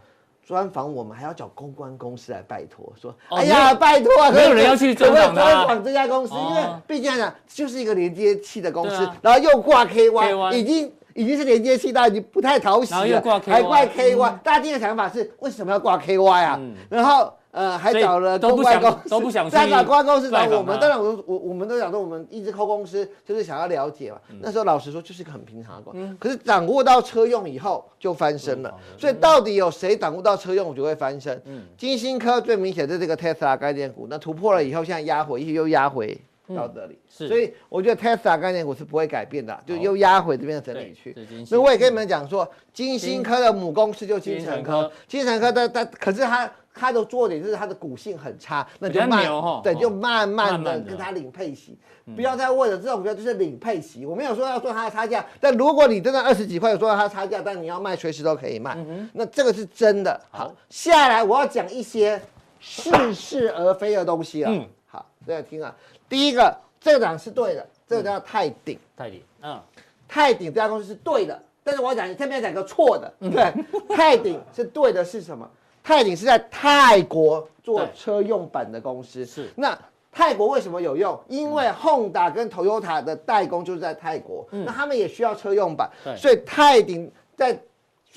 [0.45, 10.93] 专访我们还要找公关公司来拜托，说，哎呀，拜托啊，没有人要去专访专访这家公司，因为毕竟来讲就是一个连接器的公司，然后又挂 KY，已经。
[11.17, 14.39] 已经是连接器，大家已经不太讨喜了，还怪 KY。
[14.43, 16.62] 大家第一个想法是为什么要挂 KY 啊？
[16.89, 20.80] 然后呃，还找了公关公司，都不想，再找公关公司找我们。
[20.80, 24.19] 当然，我我我们都想说，我们一直扣公司就是想要了解嘛。
[24.41, 26.17] 那时候老实说，就是一个很平常的关。
[26.19, 28.71] 可是掌握到车用以后就翻身了。
[28.95, 31.41] 所以到底有谁掌握到车用就会翻身？
[31.75, 36.15] 金星科最明显的这个 Tesla 概念股，那突破了以后，现在压回，又压回。
[36.56, 41.16] 到这里，是，所以我觉得 Tesla 概念股是不会改变的，就又压回这边的整理区。
[41.46, 45.48] 所以我也跟你们讲说，金星科的母公司就金城科，金城科。
[45.52, 49.26] 的它，可是它它的弱点就是它的股性很差，那就慢，
[49.64, 51.78] 对，就慢慢的跟它领配息，
[52.16, 54.06] 不要再问了，这种股票就是领配息。
[54.06, 58.78] 我没有说要做它的差价，但如果你真的二十几块有做到它的差价，但你要卖随时都可以卖，
[59.14, 60.20] 那这个是真的。
[60.30, 62.22] 好，下来我要讲一些
[62.60, 64.52] 似是而非的东西了。
[64.52, 65.76] 嗯，好，大家听啊，
[66.10, 69.62] 第一个，这个涨是对的，这个叫泰鼎，泰鼎，嗯，
[70.08, 71.41] 泰鼎这家公司是对的。
[71.63, 73.54] 但是我要讲，你这边讲个错的，对，
[73.96, 75.50] 泰鼎是对的，是什么？
[75.84, 79.50] 泰鼎是在泰国做车用版的公司，是。
[79.56, 79.78] 那
[80.12, 81.20] 泰国为什么有用？
[81.28, 87.60] 因为 Honda 跟 Toyota 的代工就是在泰国，那他们也需要车用版，所以泰鼎在。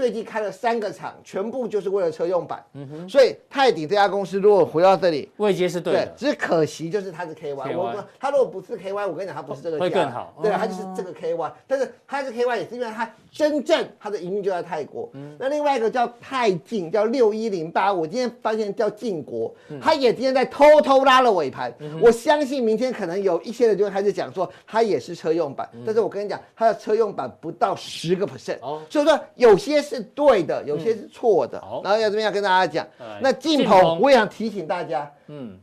[0.00, 2.64] 最近开了三个厂，全部就是为了车用版。
[2.72, 7.76] 嗯哼，所以泰鼎这家公司如果回到这里，位阶是对的，只是可惜就是它是 KY。
[7.76, 10.34] 我说它如果不是 KY，我跟你讲它不是这个价，会更好。
[10.42, 15.10] 对，它就是这个 KY，但是它是 KY 也是因为它真正它的营运就在泰国。
[15.12, 21.70] 嗯，那另外一个叫泰进，叫六一零八，我今天发现叫晋国，它也今天在偷偷拉了尾盘。
[22.00, 28.56] 我相信明天可能有一些人就会开始讲说它也是车用版，但是我跟你讲，它的车用版不到十个 percent。
[28.62, 29.89] 哦，所以说有些。
[29.96, 31.58] 是对的，有些是错的。
[31.64, 35.58] 嗯、然后要这边要跟大家讲，嗯、那晋鹏，我也想提醒大家，嗯，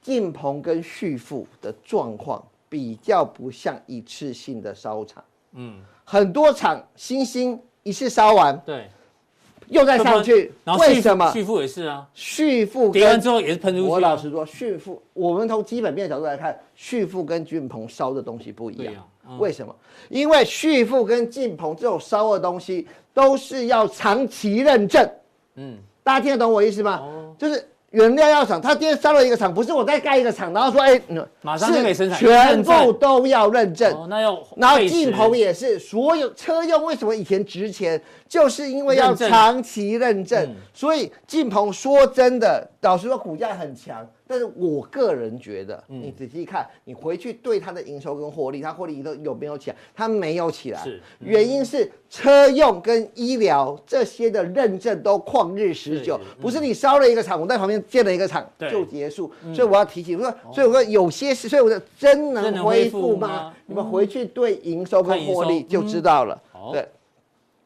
[0.00, 5.24] 晋鹏跟旭富的状况比较不像一次性的烧厂，
[5.54, 8.88] 嗯，很多厂星星一次烧完，对，
[9.68, 11.30] 又再上去，为什么？
[11.32, 13.88] 旭富也是啊，旭富跌完之后也是喷出去。
[13.88, 18.94] 我老实说，旭富，我们从基本面的角度来看，旭富跟晋鹏烧的东西不一样。
[19.28, 19.74] 嗯、为什么？
[20.08, 25.08] 因为旭富跟晋鹏这种烧的东西都是要长期认证。
[25.56, 27.00] 嗯，大家听得懂我意思吗？
[27.02, 31.00] 哦、就是原料要厂，他今天烧了一个厂，不是我再盖一个厂，然后说，哎，
[31.40, 33.90] 马上就可以生产，全部都要认证。
[33.94, 40.38] 哦、那要，然后晋鹏也是，所有车用为什么以前值钱，就是因为要长期认证。
[40.38, 44.06] 认证，所以晋鹏说真的，老实说股价很强。
[44.28, 49.76] 但是我个人觉得，你仔细看，你回去对它的营收跟获利，它获利都有没有起来？
[49.94, 51.00] 它没有起来，是。
[51.20, 59.30] 原因是车用跟医疗这些的认证都旷日持久，不是你烧了一个厂，我在旁边建了一个厂就结束。
[59.54, 63.54] 所以我要提醒，说，所以我说有些事，所以我说真能恢复吗？
[63.66, 66.42] 你们回去对营收跟获利就知道了。
[66.72, 66.88] 对，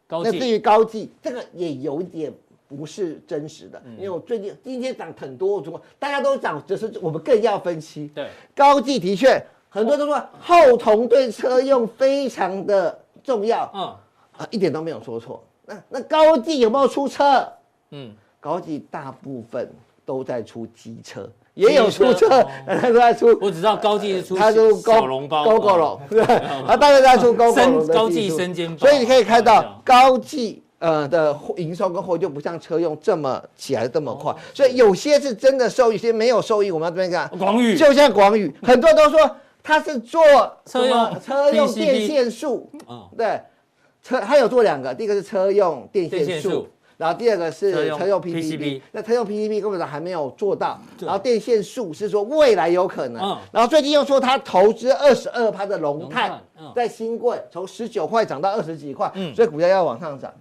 [0.08, 2.30] 那至于高技，这个也有点。
[2.76, 8.08] 不是真实的，因为我最近今天涨很多，如果大家都涨，只是我们更要分析。
[8.14, 13.82] 对，高技的确很多人都说后同对车用非常的重要，嗯
[14.36, 15.42] 啊，一点都没有说错。
[15.66, 17.44] 那那高技有没有出车？
[17.90, 19.68] 嗯，高技大部分
[20.06, 22.28] 都在出机车，也有出车，
[22.64, 23.26] 他都在出。
[23.40, 26.24] 我只知道高技是出他出小笼包，Gogoro，对，
[26.68, 30.62] 他大概在出的高技生煎包，所以你可以看到高技。
[30.80, 36.70] 呃的营收跟货就不像车用这么起来这么快，所以有些是真的受益，有些没有受益。
[36.70, 40.22] 我们要这边看，广宇就像广宇，很多人都说他是做
[40.64, 42.70] 车用车用电线束，
[43.16, 43.40] 对，
[44.02, 46.66] 车他有做两个，第一个是车用电线束，
[46.96, 48.80] 然后第二个是车用 PCB。
[48.92, 56.40] 那车用 PCB 根本上还没有做到，然后电线束是说未来有可能，然后最近又说他投资二十二趴的龙碳，
[56.74, 60.32] 在新贵从十九块涨到二十几块，所以股价要往上涨。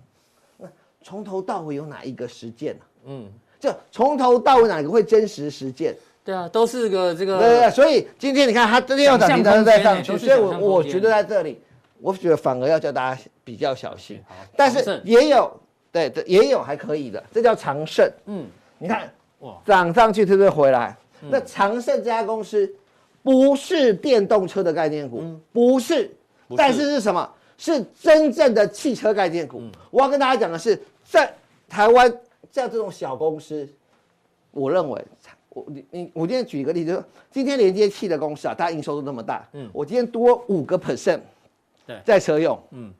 [1.09, 2.81] 从头到尾有哪一个实践呢？
[3.07, 3.27] 嗯，
[3.59, 5.95] 就从头到尾哪个会真实实践？
[6.23, 7.39] 对啊，都是个这个。
[7.39, 11.59] 对对对，所以今天你看它这边要涨停，它都在上去，所以我我觉得在这里，
[11.99, 14.21] 我觉得反而要叫大家比较小心。
[14.55, 15.51] 但是也有
[15.91, 18.07] 对对，也有还可以的，这叫长盛。
[18.27, 18.45] 嗯，
[18.77, 20.95] 你看哇，涨上去是不是回来？
[21.21, 22.71] 那长盛这家公司
[23.23, 26.15] 不是电动车的概念股，不是，
[26.55, 27.27] 但是是什么？
[27.61, 29.61] 是真正的汽车概念股。
[29.91, 31.33] 我要跟大家讲的是，在
[31.67, 32.07] 台湾
[32.51, 33.67] 像这种小公司，
[34.51, 35.05] 我认为，
[35.49, 41.19] 我你你我今天举一个例子，就是今天连接器的公司啊，大家营收都那么大，嗯，我今天多五个 percent，
[41.87, 42.93] 对，在车用，嗯，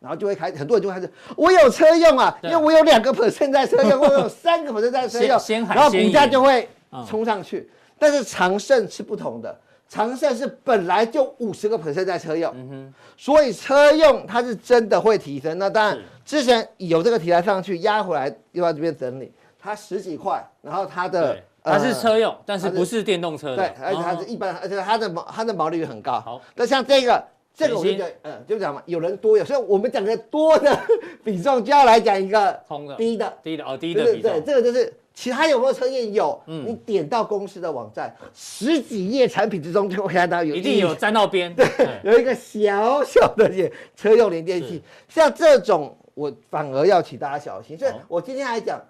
[0.00, 5.38] 然后就会开很多人就会开始，我有车用啊，因为我有两个 percent 在车用， 我有三个 percent 在车用，
[5.68, 6.68] 然后股价就会
[7.06, 7.68] 冲上去。
[7.98, 9.60] 但是长盛是不同的。
[9.86, 12.94] 长盛是本来就五十个 percent 在车用，嗯、哼。
[13.16, 15.56] 所以车用它是真的会提升。
[15.58, 26.20] 那当然之前有这个题材上去压回来，又在这边整理，它十几块，然后它的它是车用，呃、但是不是电动车的，对，而且它是一般，哦、而且它的毛它的毛利率很高。
[26.20, 27.24] 好，那像这个
[27.54, 30.78] 这个我们就嗯就讲嘛，有人多有，所以我们讲的多的
[31.22, 32.96] 比重就要来讲一个空的。
[32.96, 33.32] 低的。
[33.42, 34.92] 低的哦低的比重，对，这个就是。
[35.16, 36.10] 其他有没有车业？
[36.10, 41.64] 有，嗯、你点到公司的网站，十几页产品之中就会看到有，一定有沾到边， 对，
[42.02, 43.48] 有一个小小的
[43.94, 47.76] 车用连电器，像这种我反而要请大家小心。
[47.78, 48.80] 所以我今天来讲，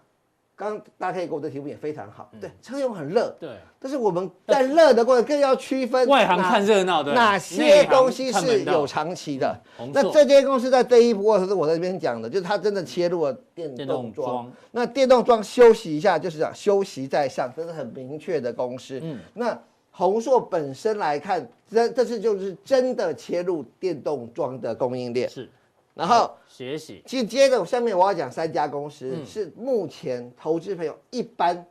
[0.56, 9.60] 刚刚大家可以给我的题目也非常好，对，车用很热，对，但是我们在热的过程更要区分外行看热闹的哪些东西是有长期的。
[9.92, 14.48] 那这间公司在这一波是我在这边讲的，就是它真的切入了电动装。
[14.70, 19.00] 那电动装休息一下就是讲休息在上，这是很明确的公司。
[19.02, 19.60] 嗯，那
[19.90, 25.28] 宏硕本身来看，这这是就是真的切入电动装的供应链。
[25.28, 25.50] 是。
[25.94, 31.64] 然后学习，其实接着下面我要讲三家公司，嗯、是目前投资朋友一般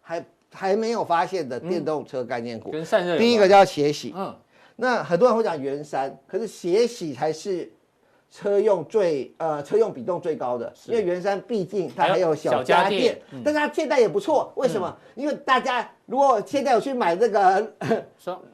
[0.00, 2.70] 还还没有发现的电动车概念股。
[2.70, 4.36] 跟散热，第一个叫协喜，嗯，
[4.76, 7.72] 那很多人会讲元山，可是协喜才是。
[8.30, 14.52] 车用最呃车用比重最高的，因为圆山毕竟它还有小家电，但是它现在也不错。
[14.54, 14.96] 为什么？
[15.16, 17.72] 因为大家如果现在有去买这个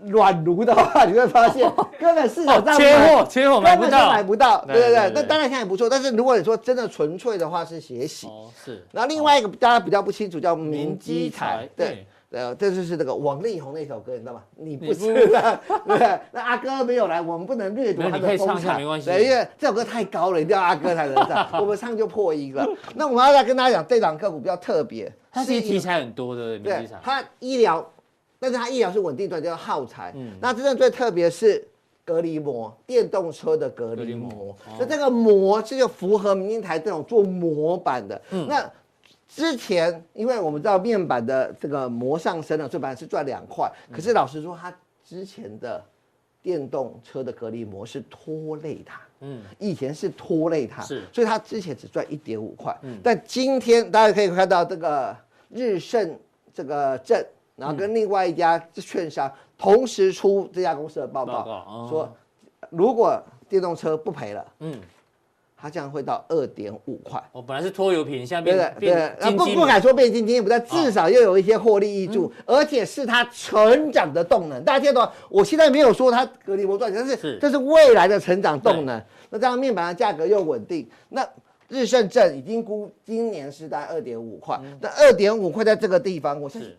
[0.00, 4.64] 暖 炉的话，你会发现根本市场上缺货，缺货买不到，买不到。
[4.64, 5.90] 对对对，那当然现在也不错。
[5.90, 8.26] 但是如果你说真的纯粹的话，是协喜。
[8.26, 8.82] 哦，是。
[8.92, 12.06] 然后另外一个大家比较不清楚，叫明基材，对。
[12.30, 14.42] 呃，这就是那个王力宏那首歌，你知道吗？
[14.56, 18.76] 你不知道，对，那阿哥没有来，我们不能掠夺他的风采。
[18.76, 22.68] 没关系，对，因为这首歌太高了，一定要阿哥才能唱，我们唱就破音了。
[22.96, 27.88] 那我们要来跟大家讲，这档个股比较特别， 它其实题材很多的，对，它医疗，
[28.40, 30.12] 但是它医疗是稳定的，叫耗材。
[30.16, 31.64] 嗯，那真正最特别是
[32.04, 34.54] 隔离膜，电动车的隔离膜。
[34.80, 38.20] 那这个膜是就符合明基台这种做模板的。
[38.30, 38.68] 嗯，那。
[39.28, 43.70] 之前，因为我们知道面板的这个膜上升了，所以本来是赚两块。
[43.92, 44.72] 可是老实说，它
[45.04, 45.84] 之前的
[46.40, 52.76] 电动车的隔离膜是拖累它，嗯，以前是拖累它，是，所以它之前只赚一点五块。
[52.82, 55.14] 嗯，但今天大家可以看到这个
[55.50, 56.18] 日盛
[56.54, 57.20] 这个证，
[57.56, 62.16] 然后跟另外一家券商同时出这家公司的报告，说
[62.70, 64.80] 如果电动车不赔了，嗯。
[65.56, 67.18] 它将会到二点五块。
[67.32, 74.62] 哦，本来是拖油瓶，现在变对对对，不不敢说变金鸡，不但至少又有一些获利挹注，而且是它成长的动能。
[74.62, 75.10] 大家听懂吗？
[75.30, 79.02] 我现在没有说它隔离膜赚钱，但是这是未来的成长动能。
[79.30, 81.26] 那这样面板的价格又稳定，那
[81.68, 84.60] 日盛正已经估今年是在二点五块。
[84.80, 86.76] 那二点五块在这个地方，我是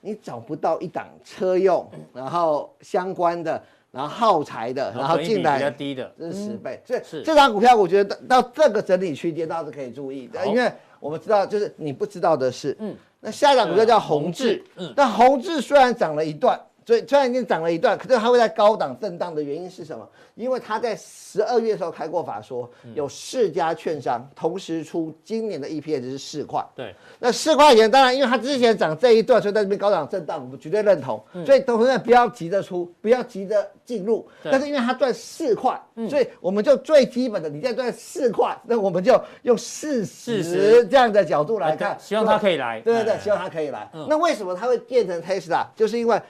[0.00, 3.62] 你找不到一档车用，然后相关的。
[3.94, 6.82] 然后耗材的，然后进来比较低的，这是十倍。
[6.84, 10.26] 所以这张股票，我觉得到到这个整理区间倒是可以注意。
[10.26, 16.60] 的，因为我们知道，就是你不知道的是，嗯，那下一档股票叫宏志，嗯，那宏志虽然涨了一段。
[16.86, 20.06] 所以虽然已经涨了一段，可是它会在高档震荡的原因是什么？
[20.34, 26.64] 因为它在十二月的时候开过法说，有四家券商同时出今年的 EPS 是四块。
[26.74, 31.22] 对，那四块钱当然，因为它之前涨这一段，所以在这边高档震荡，我们绝对认同。
[31.46, 34.26] 所以同学们不要急着出，不要急着进入。
[34.42, 35.80] 但是因为它赚四块，
[36.10, 42.80] 所以我们就最基本的，你现在赚四块，那我们就用四十这样的角度来看，希望它可以来。
[42.80, 43.88] 对对对，希望它可以来。
[44.08, 45.66] 那为什么它会变成 Tesla？
[45.74, 46.20] 就是因为。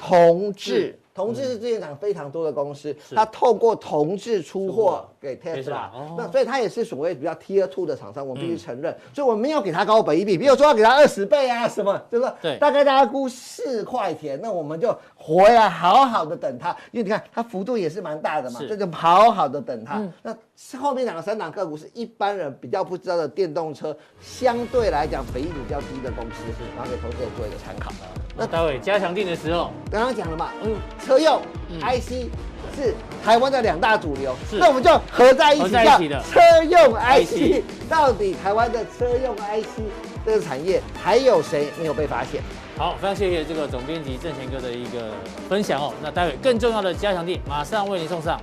[0.00, 8.96] 同质，同质是之前讲非常多的公司，它透过同质出货给 Tesla，那所以它也是所谓比较 Tier Two 的厂商，我们必须承认。
[9.12, 12.54] 所以我们没有给它高本益比，比如说要给它二十倍啊什么，对不对？
[12.54, 20.02] 对，大概大家估四块钱，那我们就回来好好的等它，因为你看它幅度也是蛮大的嘛，这就好好的等它。
[20.22, 20.34] 那
[20.78, 26.36] 后面两个三档个股是一般人比较不知道的电动车，相对来讲本益比较低的公司，
[26.76, 27.92] 然后给投资者做一个参考。
[28.36, 31.40] 那待会加强定的时候，刚刚讲了嘛，嗯，车用
[31.80, 32.28] IC
[32.74, 37.62] 是台湾的两大主流，是那我们就合在一起叫车用 IC。
[37.88, 39.82] 到底台湾的车用 IC
[40.24, 42.40] 这个产业还有谁没有被发现？
[42.78, 45.10] 好，非常谢谢这个总编辑郑贤哥的一个
[45.48, 45.92] 分享哦。
[46.02, 48.40] 那待会更重要的加强錠马上为您送上。